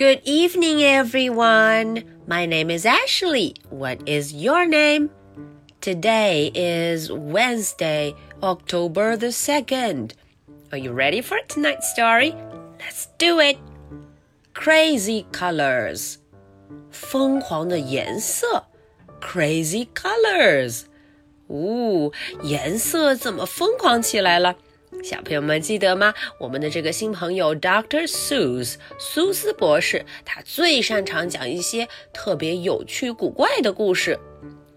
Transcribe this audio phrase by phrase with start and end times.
[0.00, 2.04] Good evening, everyone.
[2.26, 3.54] My name is Ashley.
[3.70, 5.10] What is your name?
[5.80, 10.12] Today is Wednesday, October the 2nd.
[10.72, 12.34] Are you ready for tonight's story?
[12.78, 13.58] Let's do it.
[14.54, 16.18] Crazy colors.
[16.90, 18.64] 疯狂的颜色
[19.20, 20.84] Crazy colors.
[21.48, 22.10] 哦，
[22.42, 24.56] 颜色怎么疯狂起来了？
[25.03, 26.13] 小朋友们记得吗？
[26.37, 28.07] 我们的这个新朋友 Dr.
[28.07, 34.19] Seuss 苏斯博士，他最擅长讲一些特别有趣古怪的故事。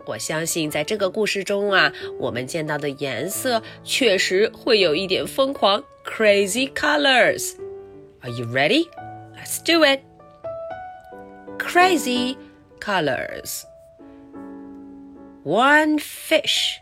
[0.07, 7.53] 我相信在这个故事中啊，我们见到的颜色确实会有一点疯狂，crazy colors。
[8.21, 8.87] Are you ready?
[9.37, 10.01] Let's do it.
[11.59, 12.37] Crazy
[12.81, 13.65] colors.
[15.45, 16.79] One fish,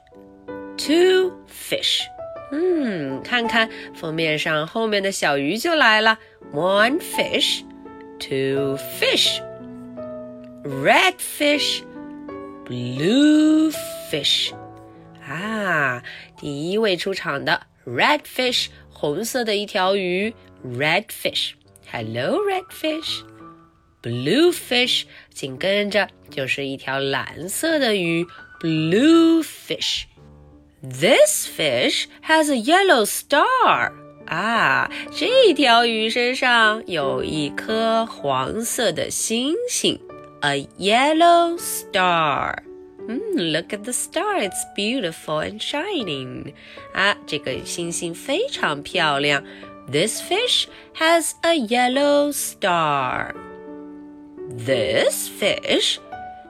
[0.77, 2.02] two fish.
[2.52, 6.17] 嗯，看看封面上后面的小鱼就来了。
[6.53, 7.63] One fish,
[8.20, 9.41] two fish,
[10.63, 11.82] red fish,
[12.65, 13.73] blue
[14.10, 14.54] fish。
[15.27, 16.01] 啊，
[16.37, 20.34] 第一位出场的 red fish，红色的一条鱼，
[20.65, 23.23] red fish。Hello, red fish.
[24.01, 28.26] Blue fish，紧跟着就是一条蓝色的鱼，
[28.62, 30.04] blue fish。
[30.82, 33.91] this fish has a yellow star.
[34.27, 39.99] 啊，这条鱼身上有一颗黄色的星星，
[40.41, 42.57] a yellow star。
[43.07, 43.21] 嗯，
[43.54, 46.54] Look at the star, it's beautiful and shining。
[46.93, 49.43] 啊，这个星星非常漂亮。
[49.90, 50.65] This fish
[50.98, 53.34] has a yellow star.
[54.49, 55.99] This fish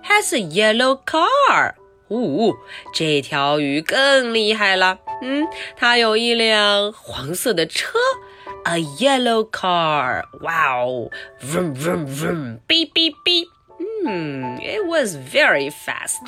[0.03, 1.75] has a yellow car.
[2.11, 2.55] 呜，
[2.93, 4.99] 这条鱼更厉害了。
[5.21, 7.97] 嗯，它有一辆黄色的车，
[8.65, 10.23] a yellow car。
[10.41, 11.09] 哇哦，
[11.41, 13.47] vroom vroom vroom，beep beep beep。
[14.05, 16.21] 嗯，it was very fast.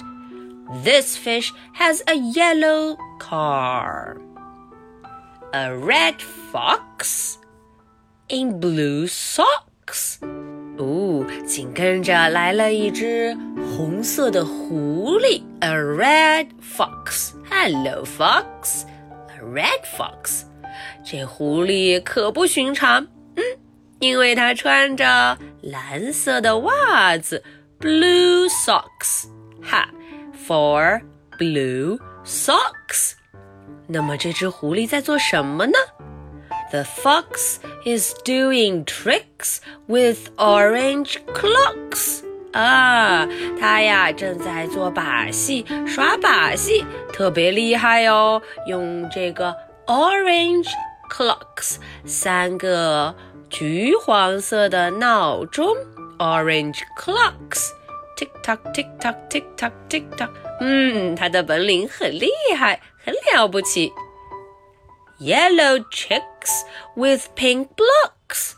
[0.84, 4.18] This fish has a yellow car.
[5.52, 6.16] A red
[6.52, 7.38] fox
[8.28, 10.20] in blue socks.
[10.77, 13.37] 哦，紧跟着来了一只
[13.77, 17.33] 红色的狐狸，a red fox。
[17.49, 18.83] Hello, fox.
[19.29, 20.43] A red fox.
[21.05, 23.43] 这狐狸可不寻常，嗯，
[24.01, 27.45] 因为它穿着蓝色的袜子
[27.79, 29.29] ，blue socks。
[29.63, 29.89] 哈
[30.47, 31.01] ，for
[31.39, 33.13] blue socks。
[33.87, 35.79] 那么这只狐狸在做什么呢
[36.71, 42.22] ？The fox is doing tricks with orange clocks.
[42.52, 43.28] 啊，
[43.60, 46.84] 他呀正在做把戏，耍把戏，
[47.14, 48.42] 特别厉害哦。
[48.66, 49.56] 用这个
[49.86, 50.70] orange
[51.12, 53.16] clocks，三个
[53.50, 55.76] 橘黄色的闹钟，
[56.18, 60.30] orange clocks，tick tock，tick tock，tick tock，tick tock。
[60.60, 63.94] 嗯，他的本领很厉害，很了不起。
[65.22, 65.86] Yellow
[66.44, 66.64] chicks
[66.96, 68.54] with pink blocks。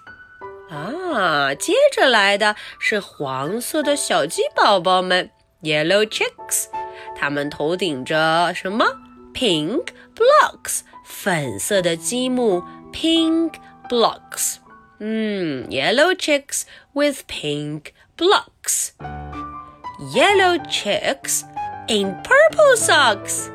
[0.70, 5.30] 啊，接着来的是黄色的小鸡宝宝们，
[5.62, 6.68] Yellow chicks。
[7.16, 8.86] 它们头顶着什么？
[9.34, 13.54] Pink blocks，粉色的积木，Pink
[13.90, 14.58] blocks。
[15.00, 21.44] 嗯，Yellow chicks with pink blocks。Yellow chicks
[21.88, 23.50] in purple socks。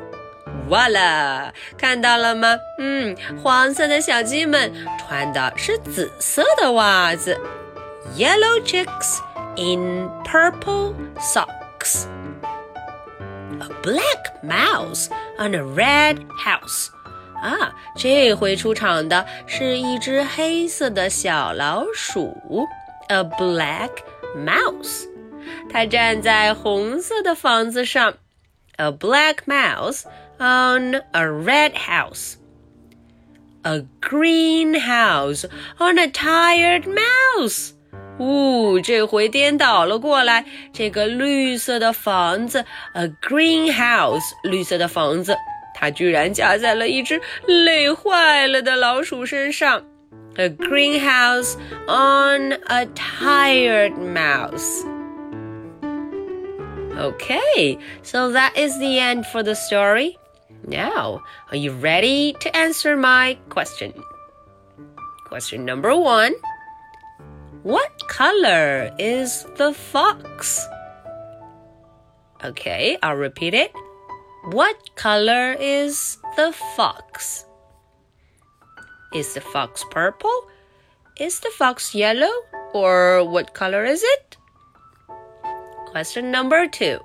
[0.69, 2.57] 哇啦，看到了吗？
[2.77, 7.39] 嗯，黄色的小鸡们穿的是紫色的袜子，
[8.17, 9.19] yellow chicks
[9.55, 15.07] in purple socks。A black mouse
[15.37, 16.89] on a red house。
[17.41, 22.67] 啊，这回出场的是一只黑色的小老鼠，
[23.07, 23.91] a black
[24.35, 25.07] mouse。
[25.71, 28.15] 它站在红色的房子上，
[28.75, 30.03] a black mouse。
[30.41, 32.37] on a red house.
[33.63, 35.45] A green house
[35.79, 37.73] on a tired mouse.
[38.19, 40.45] 呜，这回颠倒了过来。
[40.73, 45.37] 这个绿色的房子，a green house，绿色的房子，
[45.75, 49.83] 它居然加在了一只累坏了的老鼠身上。
[50.37, 51.55] A greenhouse
[51.87, 54.85] on a tired mouse.
[56.95, 60.15] Okay, so that is the end for the story.
[60.66, 63.92] Now, are you ready to answer my question?
[65.26, 66.34] Question number one
[67.62, 70.66] What color is the fox?
[72.44, 73.72] Okay, I'll repeat it.
[74.50, 77.44] What color is the fox?
[79.14, 80.48] Is the fox purple?
[81.18, 82.32] Is the fox yellow?
[82.72, 84.36] Or what color is it?
[85.90, 87.00] Question number two.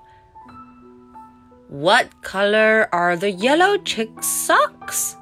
[1.69, 5.17] What color are the yellow chick's socks?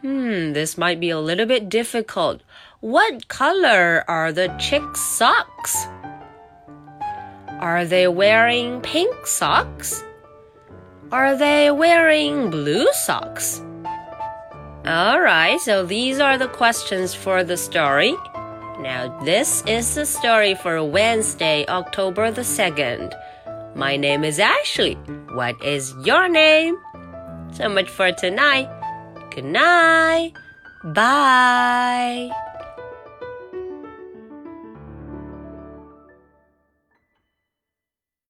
[0.00, 2.42] Hmm, this might be a little bit difficult.
[2.80, 5.86] What color are the chick's socks?
[7.60, 10.02] Are they wearing pink socks?
[11.12, 13.62] Are they wearing blue socks?
[14.84, 18.16] Alright, so these are the questions for the story.
[18.80, 23.14] Now, this is the story for Wednesday, October the 2nd.
[23.76, 24.94] My name is Ashley.
[25.36, 26.78] What is your name?
[27.52, 28.72] So much for tonight.
[29.34, 30.32] Good night.
[30.82, 32.30] Bye.